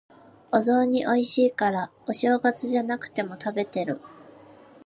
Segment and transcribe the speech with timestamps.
[0.51, 4.01] お雑煮美味しいから、お正月じゃなくても食べてる。